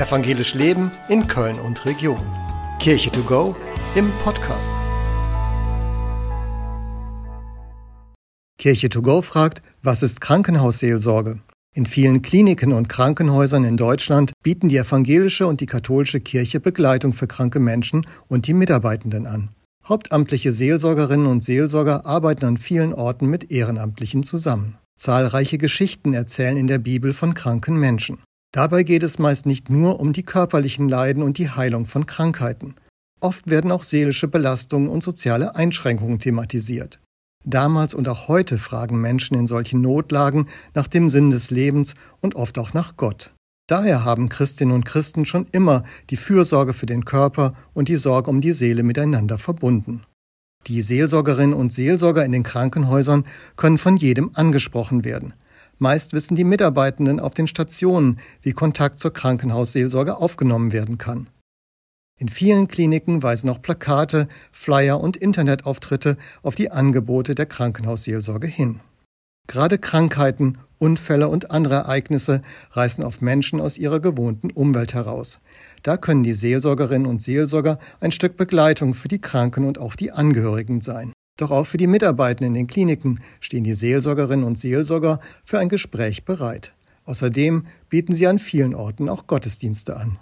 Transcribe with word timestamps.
Evangelisch 0.00 0.54
Leben 0.54 0.90
in 1.10 1.28
Köln 1.28 1.60
und 1.60 1.84
Region. 1.84 2.16
Kirche 2.78 3.10
to 3.10 3.20
go 3.20 3.54
im 3.94 4.10
Podcast. 4.24 4.72
Kirche 8.56 8.88
to 8.88 9.02
go 9.02 9.20
fragt, 9.20 9.60
was 9.82 10.02
ist 10.02 10.22
Krankenhausseelsorge? 10.22 11.40
In 11.74 11.84
vielen 11.84 12.22
Kliniken 12.22 12.72
und 12.72 12.88
Krankenhäusern 12.88 13.64
in 13.64 13.76
Deutschland 13.76 14.32
bieten 14.42 14.70
die 14.70 14.78
evangelische 14.78 15.46
und 15.46 15.60
die 15.60 15.66
katholische 15.66 16.20
Kirche 16.20 16.60
Begleitung 16.60 17.12
für 17.12 17.26
kranke 17.26 17.60
Menschen 17.60 18.06
und 18.26 18.46
die 18.46 18.54
Mitarbeitenden 18.54 19.26
an. 19.26 19.50
Hauptamtliche 19.86 20.54
Seelsorgerinnen 20.54 21.26
und 21.26 21.44
Seelsorger 21.44 22.06
arbeiten 22.06 22.46
an 22.46 22.56
vielen 22.56 22.94
Orten 22.94 23.26
mit 23.26 23.50
Ehrenamtlichen 23.52 24.22
zusammen. 24.22 24.78
Zahlreiche 24.98 25.58
Geschichten 25.58 26.14
erzählen 26.14 26.56
in 26.56 26.68
der 26.68 26.78
Bibel 26.78 27.12
von 27.12 27.34
kranken 27.34 27.76
Menschen. 27.76 28.22
Dabei 28.52 28.82
geht 28.82 29.02
es 29.04 29.18
meist 29.18 29.46
nicht 29.46 29.70
nur 29.70 30.00
um 30.00 30.12
die 30.12 30.24
körperlichen 30.24 30.88
Leiden 30.88 31.22
und 31.22 31.38
die 31.38 31.50
Heilung 31.50 31.86
von 31.86 32.06
Krankheiten. 32.06 32.74
Oft 33.20 33.48
werden 33.48 33.70
auch 33.70 33.84
seelische 33.84 34.28
Belastungen 34.28 34.88
und 34.88 35.02
soziale 35.02 35.54
Einschränkungen 35.54 36.18
thematisiert. 36.18 37.00
Damals 37.44 37.94
und 37.94 38.08
auch 38.08 38.28
heute 38.28 38.58
fragen 38.58 39.00
Menschen 39.00 39.36
in 39.36 39.46
solchen 39.46 39.80
Notlagen 39.80 40.46
nach 40.74 40.88
dem 40.88 41.08
Sinn 41.08 41.30
des 41.30 41.50
Lebens 41.50 41.94
und 42.20 42.34
oft 42.34 42.58
auch 42.58 42.74
nach 42.74 42.96
Gott. 42.96 43.32
Daher 43.66 44.04
haben 44.04 44.28
Christinnen 44.28 44.74
und 44.74 44.84
Christen 44.84 45.26
schon 45.26 45.46
immer 45.52 45.84
die 46.10 46.16
Fürsorge 46.16 46.74
für 46.74 46.86
den 46.86 47.04
Körper 47.04 47.54
und 47.72 47.88
die 47.88 47.96
Sorge 47.96 48.28
um 48.28 48.40
die 48.40 48.52
Seele 48.52 48.82
miteinander 48.82 49.38
verbunden. 49.38 50.02
Die 50.66 50.82
Seelsorgerinnen 50.82 51.54
und 51.54 51.72
Seelsorger 51.72 52.24
in 52.24 52.32
den 52.32 52.42
Krankenhäusern 52.42 53.24
können 53.56 53.78
von 53.78 53.96
jedem 53.96 54.32
angesprochen 54.34 55.04
werden. 55.04 55.34
Meist 55.80 56.12
wissen 56.12 56.36
die 56.36 56.44
Mitarbeitenden 56.44 57.20
auf 57.20 57.32
den 57.32 57.46
Stationen, 57.46 58.20
wie 58.42 58.52
Kontakt 58.52 58.98
zur 58.98 59.14
Krankenhausseelsorge 59.14 60.18
aufgenommen 60.18 60.72
werden 60.72 60.98
kann. 60.98 61.28
In 62.18 62.28
vielen 62.28 62.68
Kliniken 62.68 63.22
weisen 63.22 63.48
auch 63.48 63.62
Plakate, 63.62 64.28
Flyer 64.52 65.00
und 65.00 65.16
Internetauftritte 65.16 66.18
auf 66.42 66.54
die 66.54 66.70
Angebote 66.70 67.34
der 67.34 67.46
Krankenhausseelsorge 67.46 68.46
hin. 68.46 68.80
Gerade 69.48 69.78
Krankheiten, 69.78 70.58
Unfälle 70.78 71.28
und 71.28 71.50
andere 71.50 71.76
Ereignisse 71.76 72.42
reißen 72.72 73.02
auf 73.02 73.22
Menschen 73.22 73.58
aus 73.58 73.78
ihrer 73.78 74.00
gewohnten 74.00 74.50
Umwelt 74.50 74.92
heraus. 74.92 75.40
Da 75.82 75.96
können 75.96 76.24
die 76.24 76.34
Seelsorgerinnen 76.34 77.06
und 77.06 77.22
Seelsorger 77.22 77.78
ein 78.00 78.12
Stück 78.12 78.36
Begleitung 78.36 78.92
für 78.92 79.08
die 79.08 79.20
Kranken 79.20 79.64
und 79.64 79.78
auch 79.78 79.96
die 79.96 80.12
Angehörigen 80.12 80.82
sein. 80.82 81.14
Doch 81.40 81.50
auch 81.50 81.66
für 81.66 81.78
die 81.78 81.86
Mitarbeitenden 81.86 82.54
in 82.54 82.54
den 82.54 82.66
Kliniken 82.66 83.18
stehen 83.40 83.64
die 83.64 83.72
Seelsorgerinnen 83.72 84.44
und 84.44 84.58
Seelsorger 84.58 85.20
für 85.42 85.58
ein 85.58 85.70
Gespräch 85.70 86.26
bereit. 86.26 86.74
Außerdem 87.06 87.64
bieten 87.88 88.12
sie 88.12 88.26
an 88.26 88.38
vielen 88.38 88.74
Orten 88.74 89.08
auch 89.08 89.26
Gottesdienste 89.26 89.96
an. 89.96 90.18